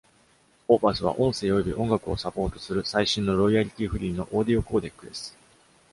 [0.67, 5.37] Opus は、音声および音楽をサポートする最新のロイヤリティフリーのオーディオコーデックです。